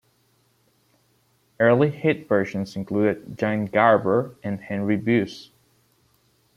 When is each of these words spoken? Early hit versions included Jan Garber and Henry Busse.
Early 1.59 1.91
hit 1.91 2.27
versions 2.27 2.75
included 2.75 3.37
Jan 3.37 3.67
Garber 3.67 4.33
and 4.43 4.59
Henry 4.59 4.97
Busse. 4.97 5.51